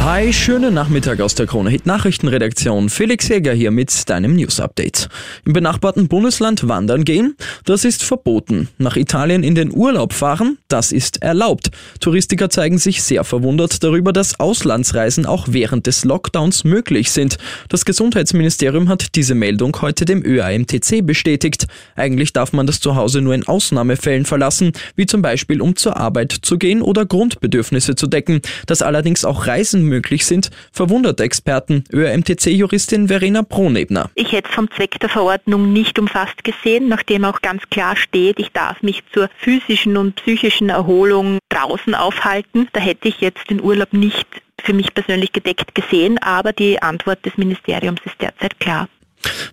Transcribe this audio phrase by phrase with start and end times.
[0.00, 2.88] Hi, schönen Nachmittag aus der Krone Hit Nachrichtenredaktion.
[2.88, 5.08] Felix Jäger hier mit deinem News Update.
[5.44, 8.68] Im benachbarten Bundesland wandern gehen, das ist verboten.
[8.78, 11.70] Nach Italien in den Urlaub fahren, das ist erlaubt.
[12.00, 17.38] Touristiker zeigen sich sehr verwundert darüber, dass Auslandsreisen auch während des Lockdowns möglich sind.
[17.68, 21.66] Das Gesundheitsministerium hat diese Meldung heute dem ÖAMTC bestätigt.
[21.94, 26.32] Eigentlich darf man das Zuhause nur in Ausnahmefällen verlassen, wie zum Beispiel um zur Arbeit
[26.42, 28.40] zu gehen oder Grundbedürfnisse zu decken.
[28.66, 31.84] Dass allerdings auch Reisen möglich sind, verwundert Experten.
[31.92, 34.10] ÖMTC-Juristin Verena Pronebner.
[34.14, 38.40] Ich hätte es vom Zweck der Verordnung nicht umfasst gesehen, nachdem auch ganz klar steht,
[38.40, 42.68] ich darf mich zur physischen und psychischen Erholung draußen aufhalten.
[42.72, 44.26] Da hätte ich jetzt den Urlaub nicht
[44.58, 48.88] für mich persönlich gedeckt gesehen, aber die Antwort des Ministeriums ist derzeit klar.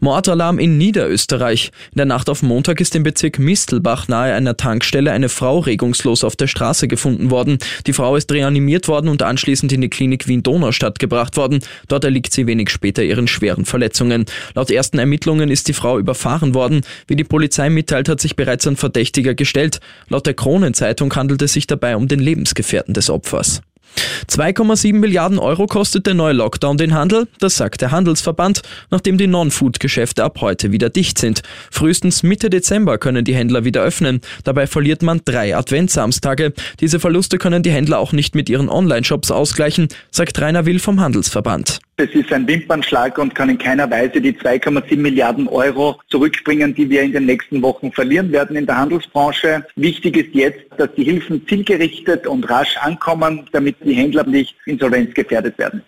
[0.00, 1.70] Mordalarm in Niederösterreich.
[1.92, 6.24] In der Nacht auf Montag ist im Bezirk Mistelbach nahe einer Tankstelle eine Frau regungslos
[6.24, 7.58] auf der Straße gefunden worden.
[7.86, 11.60] Die Frau ist reanimiert worden und anschließend in die Klinik Wien-Donaustadt gebracht worden.
[11.88, 14.26] Dort erliegt sie wenig später ihren schweren Verletzungen.
[14.54, 16.82] Laut ersten Ermittlungen ist die Frau überfahren worden.
[17.06, 19.80] Wie die Polizei mitteilt, hat sich bereits ein Verdächtiger gestellt.
[20.08, 23.62] Laut der Kronenzeitung handelt es sich dabei um den Lebensgefährten des Opfers.
[24.28, 29.26] 2,7 Milliarden Euro kostet der neue Lockdown den Handel, das sagt der Handelsverband, nachdem die
[29.26, 31.42] Non-Food-Geschäfte ab heute wieder dicht sind.
[31.70, 34.20] Frühestens Mitte Dezember können die Händler wieder öffnen.
[34.44, 36.52] Dabei verliert man drei Adventsamstage.
[36.80, 41.00] Diese Verluste können die Händler auch nicht mit ihren Online-Shops ausgleichen, sagt Rainer Will vom
[41.00, 41.80] Handelsverband.
[42.00, 46.88] Es ist ein Wimpernschlag und kann in keiner Weise die 2,7 Milliarden Euro zurückbringen, die
[46.88, 49.66] wir in den nächsten Wochen verlieren werden in der Handelsbranche.
[49.74, 55.58] Wichtig ist jetzt, dass die Hilfen zielgerichtet und rasch ankommen, damit die Händler nicht insolvenzgefährdet
[55.58, 55.82] werden.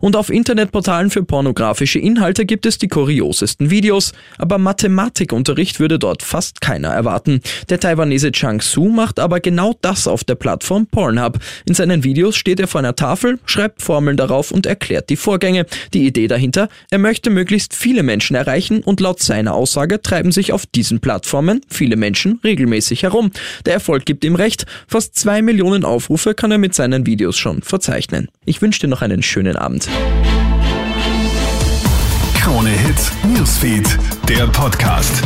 [0.00, 6.22] Und auf Internetportalen für pornografische Inhalte gibt es die kuriosesten Videos, aber Mathematikunterricht würde dort
[6.22, 7.40] fast keiner erwarten.
[7.68, 11.38] Der Taiwanese Chang Su macht aber genau das auf der Plattform Pornhub.
[11.66, 15.66] In seinen Videos steht er vor einer Tafel, schreibt Formeln darauf und erklärt die Vorgänge.
[15.94, 20.52] Die Idee dahinter, er möchte möglichst viele Menschen erreichen und laut seiner Aussage treiben sich
[20.52, 23.30] auf diesen Plattformen viele Menschen regelmäßig herum.
[23.66, 27.62] Der Erfolg gibt ihm recht, fast zwei Millionen Aufrufe kann er mit seinen Videos schon
[27.62, 28.28] verzeichnen.
[28.44, 29.88] Ich wünsche dir noch einen schönen Abend.
[32.34, 33.98] Krone Hits, Newsfeed,
[34.28, 35.22] der Podcast.